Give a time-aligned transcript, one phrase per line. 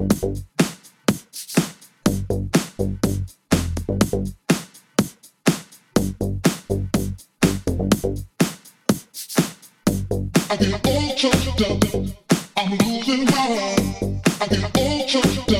[0.00, 0.06] I
[10.56, 11.84] get all choked up.
[12.56, 14.22] I'm losing my mind.
[14.40, 15.59] I get all choked up.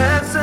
[0.00, 0.39] paths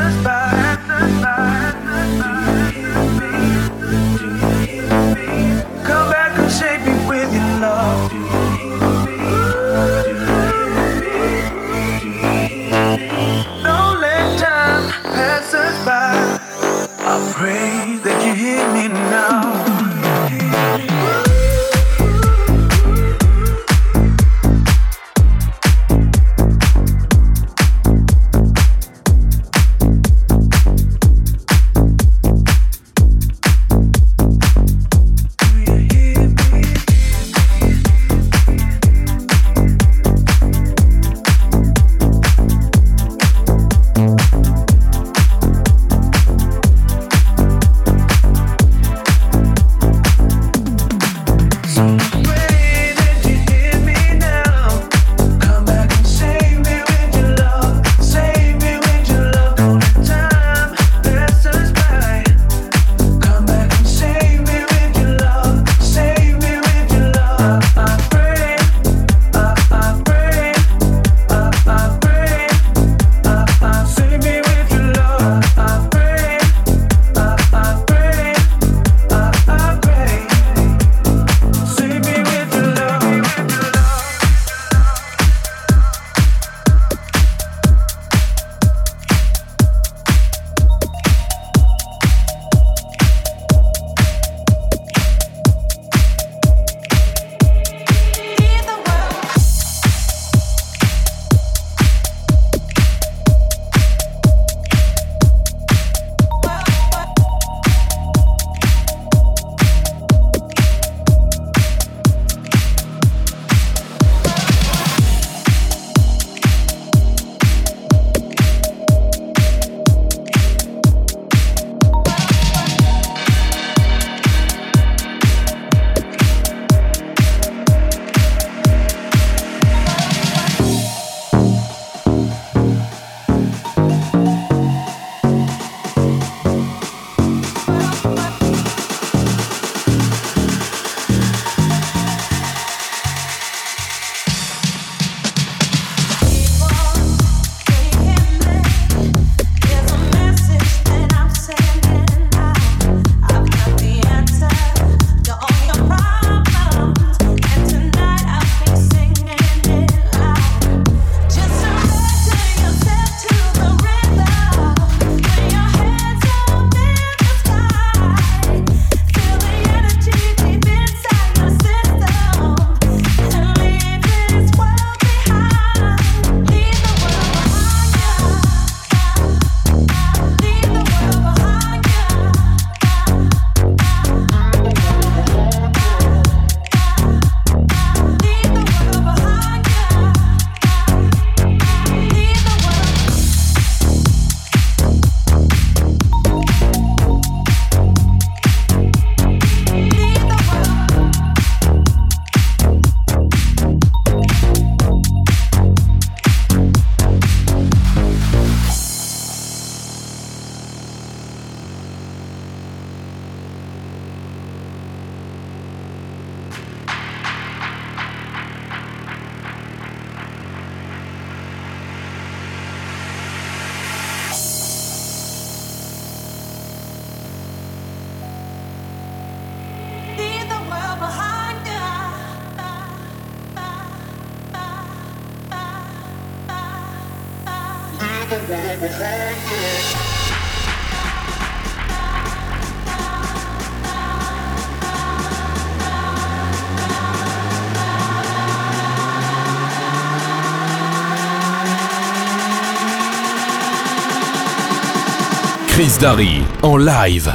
[255.99, 257.31] Dari en live.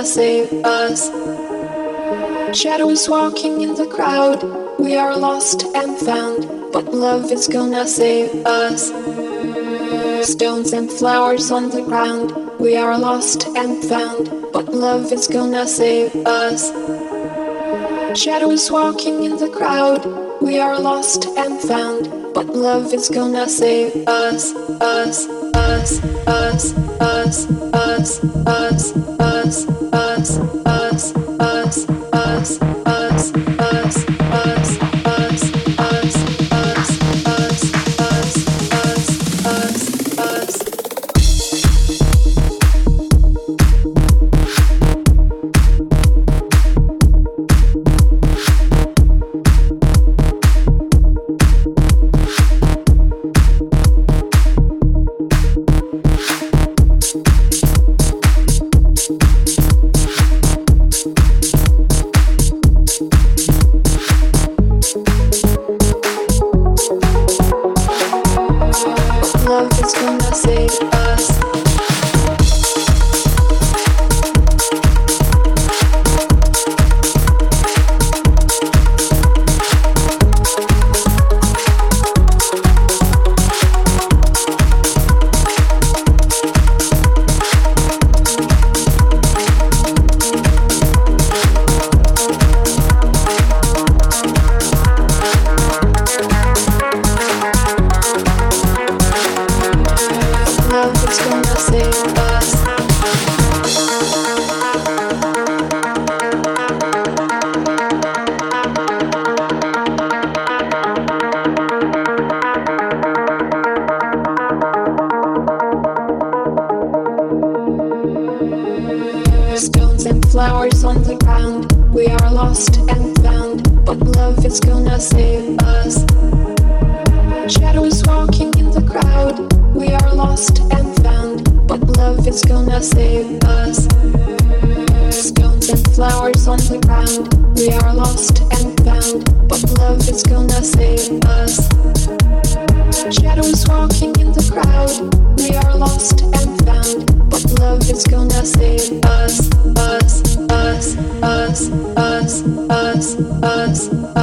[0.00, 1.10] gonna save us.
[2.58, 4.42] Shadows walking in the crowd,
[4.78, 8.86] we are lost and found, but love is gonna save us.
[10.26, 15.66] Stones and flowers on the ground, we are lost and found, but love is gonna
[15.66, 16.72] save us.
[18.18, 20.02] Shadows walking in the crowd,
[20.40, 27.50] we are lost and found, but love is gonna save us, us, us us, us,
[27.72, 30.59] us, us, us, us.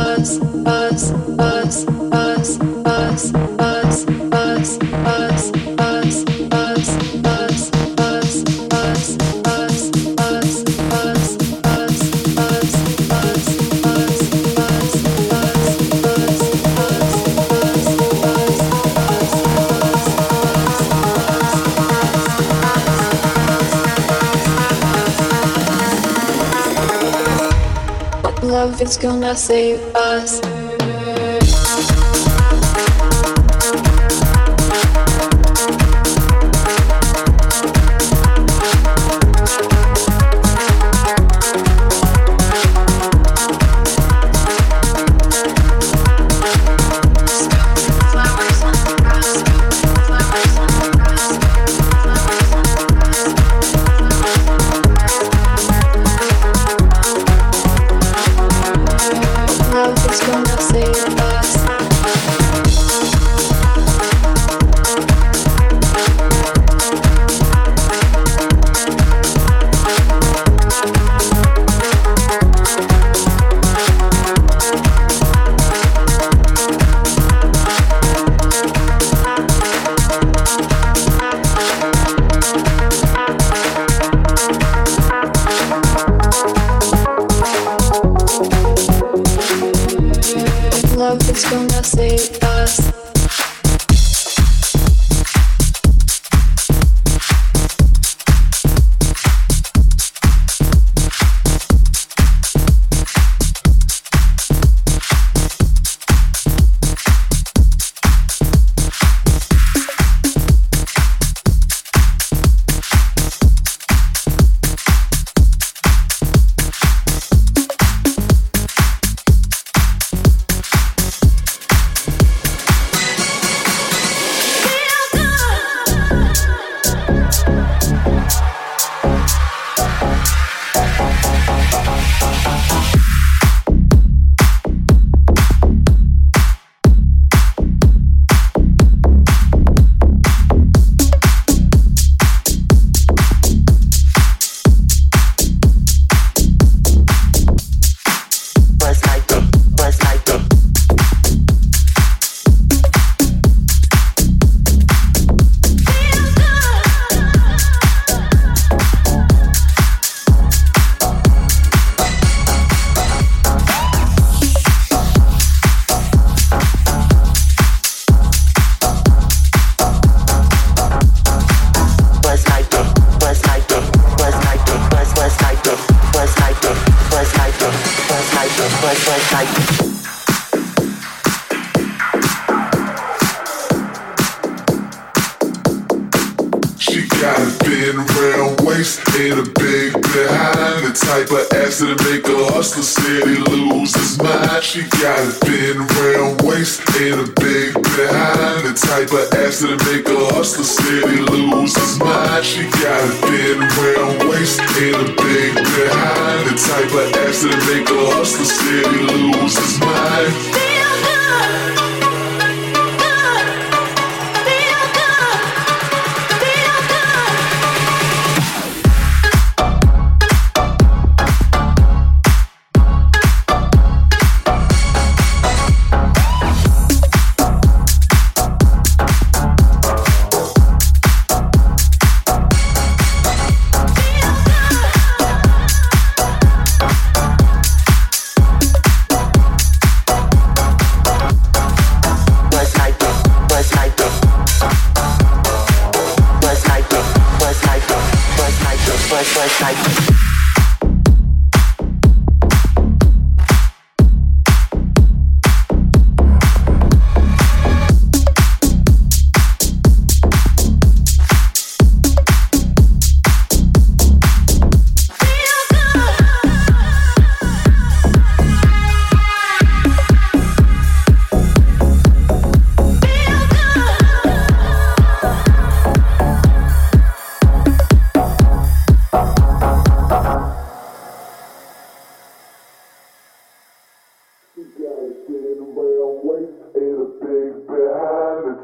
[0.07, 1.26] us, us.
[29.47, 30.56] Save us.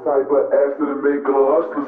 [0.03, 1.87] Type of ass that'll make a hustler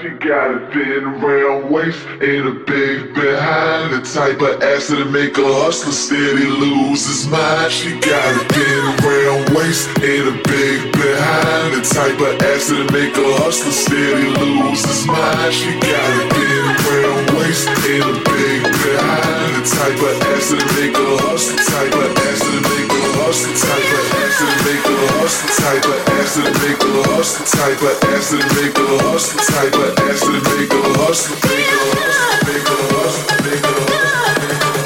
[0.00, 5.10] She got a thin round waist and a big behind The type of ass that'll
[5.12, 10.36] make a hustler steady lose his mind She got a thin round waist and a
[10.48, 15.72] big behind The type of ass that'll make a hustler steady lose his mind She
[15.80, 20.96] got a thin round waist and a big behind The type of ass that'll make
[20.96, 21.62] a hustler
[23.32, 27.02] a hustler type of ass that'll make a hustler type of ass that'll make a
[27.08, 31.36] hustler type of ass that'll make a hustler type of ass that'll make a hustler
[31.48, 34.81] make a hustler make a hustler make a hustler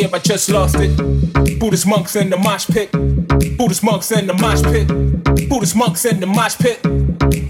[0.00, 0.96] game, I just lost it.
[1.58, 2.90] Buddhist monks in the mosh pit.
[3.58, 4.88] Buddhist monks in the mosh pit.
[5.48, 6.80] Buddhist monks in the mosh pit.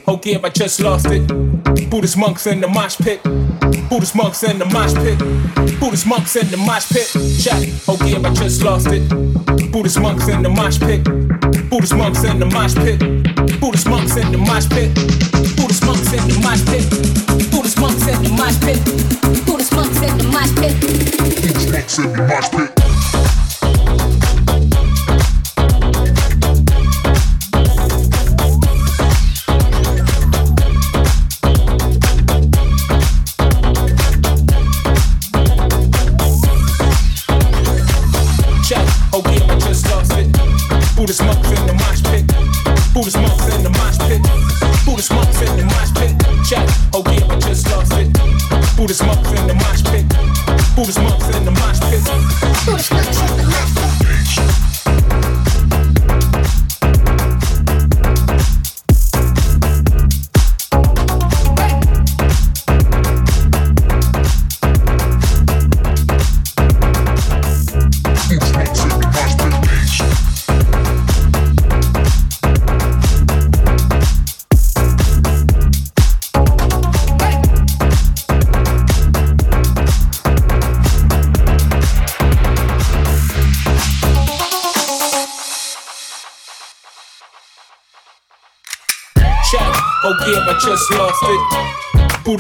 [0.04, 1.26] Whole game, I just lost it.
[1.90, 3.22] Buddhist monks in the mosh pit.
[3.88, 5.18] Buddhist monks in the mosh pit.
[5.78, 7.08] Buddhist monks in the mosh pit.
[7.40, 7.68] Check.
[7.86, 9.08] Whole game, I just lost it.
[9.70, 11.04] Buddhist monks in the mosh pit.
[11.70, 13.19] Buddhist monks in the mosh pit.
[13.58, 14.94] Buddhist monks in the mosh pit.
[15.56, 16.84] Buddhist monks in the mosh pit.
[17.50, 18.78] Buddhist monks in the mosh pit.
[19.46, 20.74] Buddhist monks in the mosh pit.
[21.42, 22.79] Buddhist monks in the mosh pit.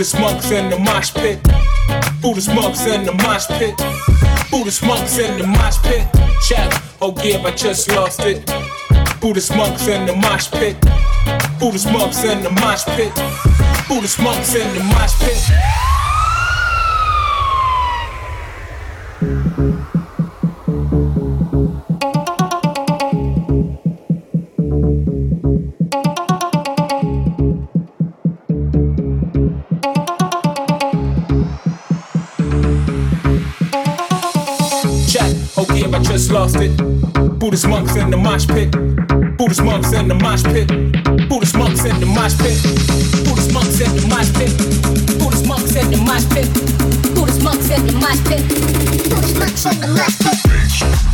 [0.00, 1.38] Buddhist monks in the mosh pit.
[2.22, 3.76] Buddhist monks in the mosh pit.
[4.50, 6.08] Buddhist monks in the mosh pit.
[6.48, 6.72] Check.
[7.02, 8.46] Oh yeah, I just lost it.
[9.20, 10.80] Buddhist monks in the mosh pit.
[11.60, 13.12] Buddhist monks in the mosh pit.
[13.88, 15.89] Buddhist monks in the mosh pit.
[36.30, 36.76] Lost it.
[37.38, 38.70] Buddhist monks in the mosh pit.
[39.36, 40.68] Buddhist monks in the mosh pit.
[41.28, 42.60] Buddhist monks in the mosh pit.
[43.24, 44.52] Buddhist monks in the mosh pit.
[45.18, 46.48] Buddhist monks in the mosh pit.
[47.14, 48.42] Buddhist monks in the mosh pit.
[49.10, 51.09] Buddhist monks in the mosh pit.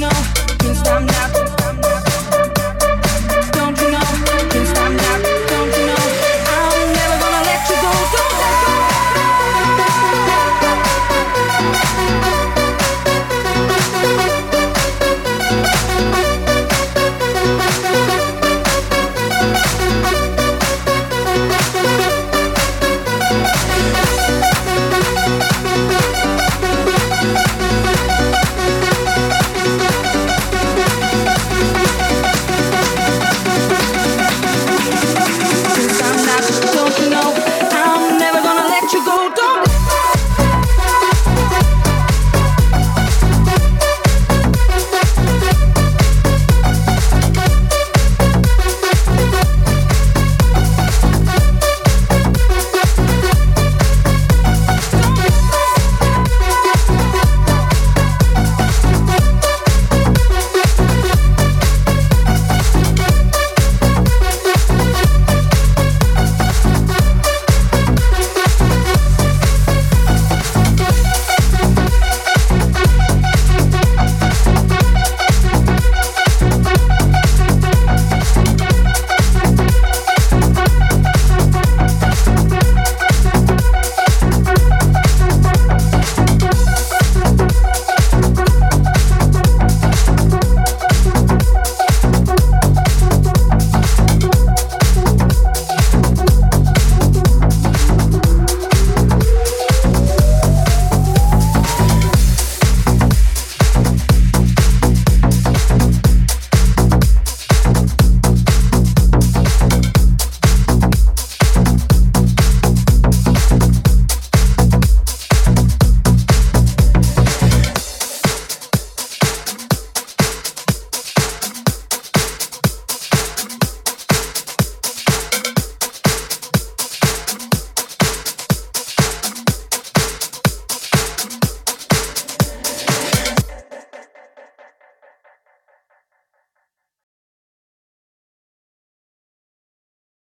[0.00, 1.45] can't stop now.